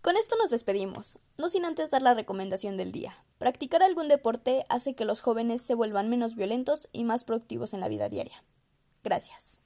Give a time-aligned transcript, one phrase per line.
[0.00, 3.22] Con esto nos despedimos, no sin antes dar la recomendación del día.
[3.36, 7.80] Practicar algún deporte hace que los jóvenes se vuelvan menos violentos y más productivos en
[7.80, 8.42] la vida diaria.
[9.04, 9.60] Gracias.